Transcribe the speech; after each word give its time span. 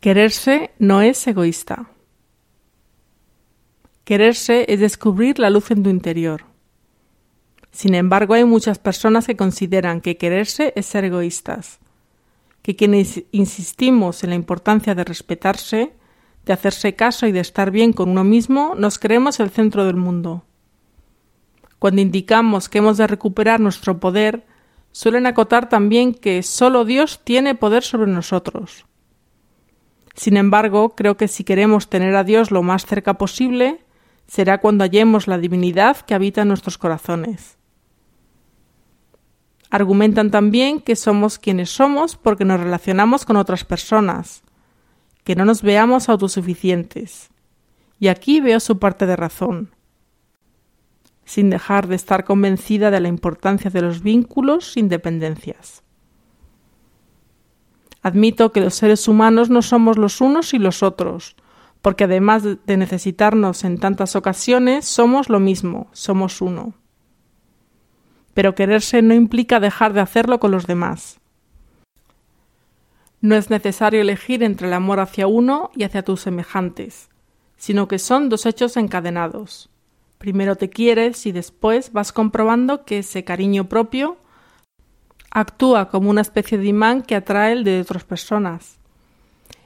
Quererse 0.00 0.70
no 0.78 1.02
es 1.02 1.26
egoísta. 1.26 1.90
Quererse 4.04 4.64
es 4.68 4.78
descubrir 4.78 5.40
la 5.40 5.50
luz 5.50 5.72
en 5.72 5.82
tu 5.82 5.90
interior. 5.90 6.44
Sin 7.72 7.96
embargo, 7.96 8.34
hay 8.34 8.44
muchas 8.44 8.78
personas 8.78 9.26
que 9.26 9.36
consideran 9.36 10.00
que 10.00 10.16
quererse 10.16 10.72
es 10.76 10.86
ser 10.86 11.04
egoístas, 11.04 11.80
que 12.62 12.76
quienes 12.76 13.24
insistimos 13.32 14.22
en 14.22 14.30
la 14.30 14.36
importancia 14.36 14.94
de 14.94 15.02
respetarse, 15.02 15.92
de 16.46 16.52
hacerse 16.52 16.94
caso 16.94 17.26
y 17.26 17.32
de 17.32 17.40
estar 17.40 17.72
bien 17.72 17.92
con 17.92 18.10
uno 18.10 18.22
mismo, 18.22 18.76
nos 18.76 19.00
creemos 19.00 19.40
el 19.40 19.50
centro 19.50 19.84
del 19.84 19.96
mundo. 19.96 20.44
Cuando 21.80 22.00
indicamos 22.00 22.68
que 22.68 22.78
hemos 22.78 22.98
de 22.98 23.08
recuperar 23.08 23.58
nuestro 23.58 23.98
poder, 23.98 24.46
suelen 24.92 25.26
acotar 25.26 25.68
también 25.68 26.14
que 26.14 26.44
solo 26.44 26.84
Dios 26.84 27.20
tiene 27.24 27.56
poder 27.56 27.82
sobre 27.82 28.12
nosotros. 28.12 28.84
Sin 30.18 30.36
embargo, 30.36 30.96
creo 30.96 31.16
que 31.16 31.28
si 31.28 31.44
queremos 31.44 31.88
tener 31.88 32.16
a 32.16 32.24
Dios 32.24 32.50
lo 32.50 32.64
más 32.64 32.84
cerca 32.84 33.14
posible, 33.14 33.84
será 34.26 34.58
cuando 34.58 34.82
hallemos 34.82 35.28
la 35.28 35.38
divinidad 35.38 35.96
que 35.98 36.14
habita 36.14 36.42
en 36.42 36.48
nuestros 36.48 36.76
corazones. 36.76 37.56
Argumentan 39.70 40.32
también 40.32 40.80
que 40.80 40.96
somos 40.96 41.38
quienes 41.38 41.70
somos 41.70 42.16
porque 42.16 42.44
nos 42.44 42.58
relacionamos 42.58 43.24
con 43.24 43.36
otras 43.36 43.64
personas, 43.64 44.42
que 45.22 45.36
no 45.36 45.44
nos 45.44 45.62
veamos 45.62 46.08
autosuficientes. 46.08 47.30
Y 48.00 48.08
aquí 48.08 48.40
veo 48.40 48.58
su 48.58 48.78
parte 48.78 49.06
de 49.06 49.14
razón 49.14 49.70
sin 51.24 51.50
dejar 51.50 51.88
de 51.88 51.94
estar 51.94 52.24
convencida 52.24 52.90
de 52.90 53.00
la 53.00 53.08
importancia 53.08 53.70
de 53.70 53.82
los 53.82 54.02
vínculos 54.02 54.72
sin 54.72 54.88
dependencias. 54.88 55.82
Admito 58.02 58.52
que 58.52 58.60
los 58.60 58.74
seres 58.74 59.08
humanos 59.08 59.50
no 59.50 59.62
somos 59.62 59.98
los 59.98 60.20
unos 60.20 60.54
y 60.54 60.58
los 60.58 60.82
otros, 60.82 61.36
porque 61.82 62.04
además 62.04 62.42
de 62.42 62.76
necesitarnos 62.76 63.64
en 63.64 63.78
tantas 63.78 64.16
ocasiones, 64.16 64.84
somos 64.84 65.28
lo 65.28 65.40
mismo, 65.40 65.88
somos 65.92 66.40
uno. 66.40 66.74
Pero 68.34 68.54
quererse 68.54 69.02
no 69.02 69.14
implica 69.14 69.60
dejar 69.60 69.92
de 69.92 70.00
hacerlo 70.00 70.38
con 70.38 70.50
los 70.50 70.66
demás. 70.66 71.20
No 73.20 73.34
es 73.34 73.50
necesario 73.50 74.00
elegir 74.00 74.44
entre 74.44 74.68
el 74.68 74.74
amor 74.74 75.00
hacia 75.00 75.26
uno 75.26 75.70
y 75.74 75.82
hacia 75.82 76.04
tus 76.04 76.20
semejantes, 76.20 77.08
sino 77.56 77.88
que 77.88 77.98
son 77.98 78.28
dos 78.28 78.46
hechos 78.46 78.76
encadenados. 78.76 79.70
Primero 80.18 80.54
te 80.54 80.70
quieres 80.70 81.26
y 81.26 81.32
después 81.32 81.92
vas 81.92 82.12
comprobando 82.12 82.84
que 82.84 82.98
ese 82.98 83.24
cariño 83.24 83.68
propio 83.68 84.18
actúa 85.30 85.88
como 85.88 86.10
una 86.10 86.20
especie 86.20 86.58
de 86.58 86.66
imán 86.66 87.02
que 87.02 87.14
atrae 87.14 87.52
el 87.52 87.64
de 87.64 87.80
otras 87.80 88.04
personas, 88.04 88.78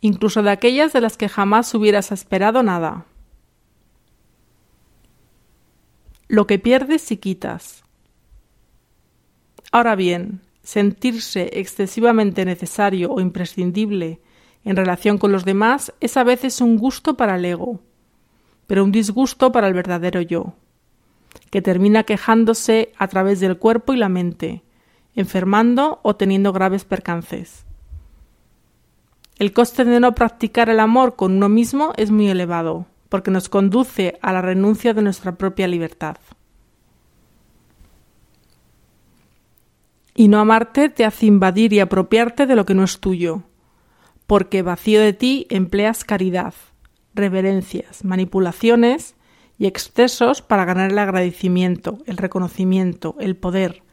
incluso 0.00 0.42
de 0.42 0.50
aquellas 0.50 0.92
de 0.92 1.00
las 1.00 1.16
que 1.16 1.28
jamás 1.28 1.74
hubieras 1.74 2.12
esperado 2.12 2.62
nada. 2.62 3.06
Lo 6.28 6.46
que 6.46 6.58
pierdes 6.58 7.10
y 7.12 7.18
quitas. 7.18 7.84
Ahora 9.70 9.94
bien, 9.94 10.40
sentirse 10.62 11.50
excesivamente 11.52 12.44
necesario 12.44 13.12
o 13.12 13.20
imprescindible 13.20 14.20
en 14.64 14.76
relación 14.76 15.18
con 15.18 15.32
los 15.32 15.44
demás 15.44 15.92
es 16.00 16.16
a 16.16 16.24
veces 16.24 16.60
un 16.60 16.78
gusto 16.78 17.16
para 17.16 17.36
el 17.36 17.44
ego 17.44 17.80
pero 18.66 18.84
un 18.84 18.92
disgusto 18.92 19.52
para 19.52 19.68
el 19.68 19.74
verdadero 19.74 20.20
yo, 20.20 20.54
que 21.50 21.62
termina 21.62 22.04
quejándose 22.04 22.92
a 22.98 23.08
través 23.08 23.40
del 23.40 23.58
cuerpo 23.58 23.92
y 23.92 23.96
la 23.96 24.08
mente, 24.08 24.62
enfermando 25.14 26.00
o 26.02 26.16
teniendo 26.16 26.52
graves 26.52 26.84
percances. 26.84 27.64
El 29.38 29.52
coste 29.52 29.84
de 29.84 30.00
no 30.00 30.14
practicar 30.14 30.70
el 30.70 30.80
amor 30.80 31.16
con 31.16 31.36
uno 31.36 31.48
mismo 31.48 31.92
es 31.96 32.10
muy 32.10 32.28
elevado, 32.28 32.86
porque 33.08 33.30
nos 33.30 33.48
conduce 33.48 34.18
a 34.22 34.32
la 34.32 34.42
renuncia 34.42 34.94
de 34.94 35.02
nuestra 35.02 35.36
propia 35.36 35.68
libertad. 35.68 36.16
Y 40.16 40.28
no 40.28 40.38
amarte 40.38 40.88
te 40.88 41.04
hace 41.04 41.26
invadir 41.26 41.72
y 41.72 41.80
apropiarte 41.80 42.46
de 42.46 42.56
lo 42.56 42.64
que 42.64 42.74
no 42.74 42.84
es 42.84 43.00
tuyo, 43.00 43.42
porque 44.26 44.62
vacío 44.62 45.00
de 45.00 45.12
ti 45.12 45.46
empleas 45.50 46.04
caridad, 46.04 46.54
reverencias, 47.14 48.04
manipulaciones 48.04 49.14
y 49.58 49.66
excesos 49.66 50.42
para 50.42 50.64
ganar 50.64 50.90
el 50.90 50.98
agradecimiento, 50.98 51.98
el 52.06 52.16
reconocimiento, 52.16 53.14
el 53.20 53.36
poder 53.36 53.83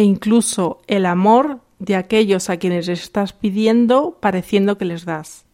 e 0.00 0.02
incluso 0.02 0.80
el 0.86 1.04
amor 1.04 1.60
de 1.78 1.94
aquellos 1.94 2.48
a 2.48 2.56
quienes 2.56 2.88
estás 2.88 3.34
pidiendo 3.34 4.16
pareciendo 4.18 4.78
que 4.78 4.86
les 4.86 5.04
das. 5.04 5.44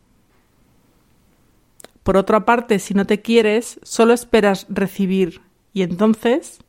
Por 2.04 2.16
otra 2.16 2.44
parte, 2.44 2.78
si 2.78 2.94
no 2.94 3.06
te 3.06 3.22
quieres, 3.22 3.80
solo 3.82 4.14
esperas 4.14 4.66
recibir 4.68 5.40
y 5.72 5.82
entonces 5.82 6.60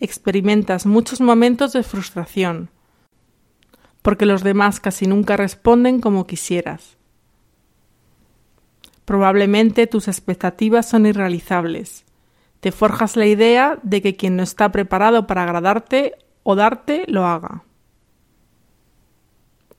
experimentas 0.00 0.84
muchos 0.84 1.22
momentos 1.22 1.72
de 1.72 1.82
frustración, 1.82 2.68
porque 4.02 4.26
los 4.26 4.42
demás 4.42 4.78
casi 4.78 5.06
nunca 5.06 5.38
responden 5.38 6.00
como 6.00 6.26
quisieras. 6.26 6.98
Probablemente 9.06 9.86
tus 9.86 10.08
expectativas 10.08 10.90
son 10.90 11.06
irrealizables. 11.06 12.04
Te 12.60 12.70
forjas 12.70 13.16
la 13.16 13.24
idea 13.24 13.78
de 13.82 14.02
que 14.02 14.14
quien 14.14 14.36
no 14.36 14.42
está 14.42 14.70
preparado 14.70 15.26
para 15.26 15.44
agradarte 15.44 16.16
o 16.44 16.54
darte 16.54 17.04
lo 17.08 17.26
haga. 17.26 17.64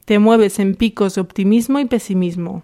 Te 0.04 0.20
mueves 0.20 0.60
en 0.60 0.76
picos 0.76 1.16
de 1.16 1.22
optimismo 1.22 1.80
y 1.80 1.86
pesimismo. 1.86 2.64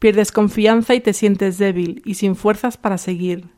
Pierdes 0.00 0.32
confianza 0.32 0.94
y 0.94 1.00
te 1.00 1.12
sientes 1.12 1.58
débil 1.58 2.02
y 2.04 2.14
sin 2.14 2.34
fuerzas 2.34 2.76
para 2.76 2.98
seguir. 2.98 3.48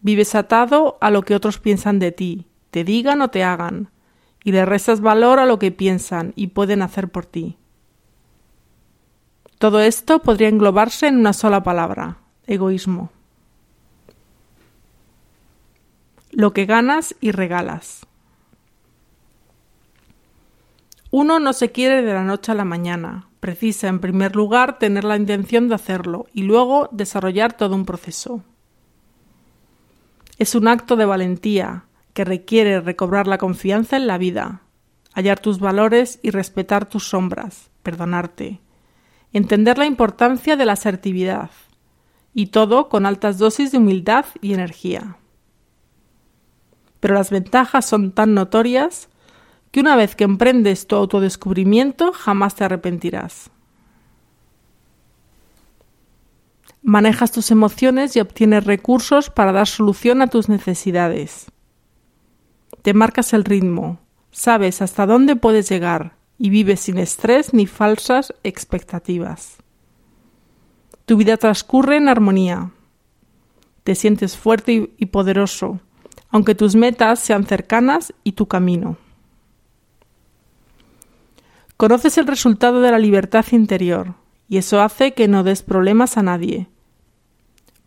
Vives 0.00 0.34
atado 0.34 0.98
a 1.00 1.10
lo 1.10 1.22
que 1.22 1.34
otros 1.34 1.58
piensan 1.58 1.98
de 1.98 2.12
ti, 2.12 2.46
te 2.70 2.84
digan 2.84 3.20
o 3.22 3.28
te 3.28 3.42
hagan, 3.42 3.90
y 4.44 4.52
le 4.52 4.64
restas 4.66 5.00
valor 5.00 5.38
a 5.38 5.46
lo 5.46 5.58
que 5.58 5.70
piensan 5.70 6.32
y 6.36 6.48
pueden 6.48 6.82
hacer 6.82 7.08
por 7.08 7.26
ti. 7.26 7.56
Todo 9.58 9.80
esto 9.80 10.20
podría 10.20 10.48
englobarse 10.48 11.06
en 11.06 11.18
una 11.18 11.32
sola 11.32 11.62
palabra, 11.62 12.18
egoísmo. 12.46 13.12
Lo 16.34 16.54
que 16.54 16.64
ganas 16.64 17.14
y 17.20 17.30
regalas. 17.30 18.06
Uno 21.10 21.38
no 21.38 21.52
se 21.52 21.72
quiere 21.72 22.00
de 22.00 22.14
la 22.14 22.24
noche 22.24 22.52
a 22.52 22.54
la 22.54 22.64
mañana. 22.64 23.28
Precisa, 23.38 23.88
en 23.88 24.00
primer 24.00 24.34
lugar, 24.34 24.78
tener 24.78 25.04
la 25.04 25.18
intención 25.18 25.68
de 25.68 25.74
hacerlo 25.74 26.26
y 26.32 26.44
luego 26.44 26.88
desarrollar 26.90 27.52
todo 27.52 27.74
un 27.74 27.84
proceso. 27.84 28.42
Es 30.38 30.54
un 30.54 30.68
acto 30.68 30.96
de 30.96 31.04
valentía 31.04 31.84
que 32.14 32.24
requiere 32.24 32.80
recobrar 32.80 33.26
la 33.26 33.36
confianza 33.36 33.98
en 33.98 34.06
la 34.06 34.16
vida, 34.16 34.62
hallar 35.14 35.38
tus 35.38 35.60
valores 35.60 36.18
y 36.22 36.30
respetar 36.30 36.88
tus 36.88 37.08
sombras, 37.08 37.68
perdonarte, 37.82 38.62
entender 39.34 39.76
la 39.76 39.84
importancia 39.84 40.56
de 40.56 40.64
la 40.64 40.72
asertividad, 40.72 41.50
y 42.32 42.46
todo 42.46 42.88
con 42.88 43.04
altas 43.04 43.36
dosis 43.36 43.70
de 43.70 43.76
humildad 43.76 44.24
y 44.40 44.54
energía. 44.54 45.18
Pero 47.02 47.14
las 47.14 47.30
ventajas 47.30 47.84
son 47.84 48.12
tan 48.12 48.32
notorias 48.32 49.08
que 49.72 49.80
una 49.80 49.96
vez 49.96 50.14
que 50.14 50.22
emprendes 50.22 50.86
tu 50.86 50.94
autodescubrimiento 50.94 52.12
jamás 52.12 52.54
te 52.54 52.62
arrepentirás. 52.62 53.50
Manejas 56.80 57.32
tus 57.32 57.50
emociones 57.50 58.14
y 58.14 58.20
obtienes 58.20 58.66
recursos 58.66 59.30
para 59.30 59.50
dar 59.50 59.66
solución 59.66 60.22
a 60.22 60.28
tus 60.28 60.48
necesidades. 60.48 61.46
Te 62.82 62.94
marcas 62.94 63.32
el 63.32 63.44
ritmo, 63.44 63.98
sabes 64.30 64.80
hasta 64.80 65.04
dónde 65.04 65.34
puedes 65.34 65.68
llegar 65.68 66.14
y 66.38 66.50
vives 66.50 66.78
sin 66.78 66.98
estrés 66.98 67.52
ni 67.52 67.66
falsas 67.66 68.32
expectativas. 68.44 69.56
Tu 71.04 71.16
vida 71.16 71.36
transcurre 71.36 71.96
en 71.96 72.08
armonía. 72.08 72.70
Te 73.82 73.96
sientes 73.96 74.36
fuerte 74.36 74.92
y, 74.96 75.06
poderoso, 75.06 75.80
aunque 76.32 76.54
tus 76.54 76.74
metas 76.74 77.20
sean 77.20 77.44
cercanas 77.44 78.12
y 78.24 78.32
tu 78.32 78.48
camino. 78.48 78.96
Conoces 81.76 82.16
el 82.18 82.26
resultado 82.26 82.80
de 82.80 82.90
la 82.90 82.98
libertad 82.98 83.44
interior, 83.52 84.14
y 84.48 84.56
eso 84.56 84.80
hace 84.80 85.12
que 85.12 85.28
no 85.28 85.44
des 85.44 85.62
problemas 85.62 86.16
a 86.16 86.22
nadie. 86.22 86.68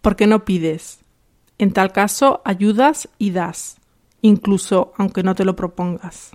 Porque 0.01 0.27
no 0.27 0.45
pides. 0.45 0.99
En 1.57 1.73
tal 1.73 1.91
caso, 1.91 2.41
ayudas 2.45 3.09
y 3.17 3.31
das, 3.31 3.77
incluso 4.21 4.93
aunque 4.97 5.23
no 5.23 5.33
te 5.33 5.45
lo 5.45 5.55
propongas. 5.55 6.31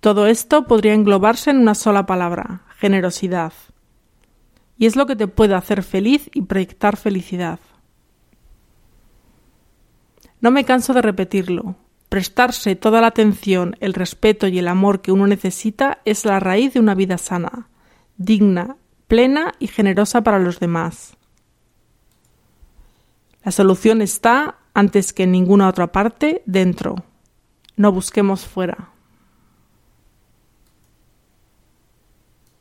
Todo 0.00 0.26
esto 0.26 0.66
podría 0.66 0.94
englobarse 0.94 1.50
en 1.50 1.58
una 1.58 1.74
sola 1.74 2.06
palabra, 2.06 2.62
generosidad. 2.76 3.52
Y 4.76 4.86
es 4.86 4.94
lo 4.94 5.06
que 5.06 5.16
te 5.16 5.26
puede 5.26 5.54
hacer 5.54 5.82
feliz 5.82 6.30
y 6.34 6.42
proyectar 6.42 6.96
felicidad. 6.96 7.60
No 10.40 10.50
me 10.50 10.64
canso 10.64 10.94
de 10.94 11.02
repetirlo. 11.02 11.76
prestarse 12.08 12.74
toda 12.74 13.02
la 13.02 13.08
atención, 13.08 13.76
el 13.80 13.92
respeto 13.92 14.46
y 14.46 14.58
el 14.58 14.68
amor 14.68 15.02
que 15.02 15.12
uno 15.12 15.26
necesita 15.26 15.98
es 16.06 16.24
la 16.24 16.40
raíz 16.40 16.72
de 16.72 16.80
una 16.80 16.94
vida 16.94 17.18
sana, 17.18 17.68
digna, 18.16 18.78
plena 19.08 19.52
y 19.58 19.66
generosa 19.66 20.22
para 20.22 20.38
los 20.38 20.58
demás. 20.58 21.18
La 23.44 23.52
solución 23.52 24.00
está, 24.00 24.56
antes 24.74 25.12
que 25.12 25.24
en 25.24 25.32
ninguna 25.32 25.68
otra 25.68 25.92
parte, 25.92 26.42
dentro. 26.46 26.96
No 27.76 27.92
busquemos 27.92 28.46
fuera. 28.46 28.90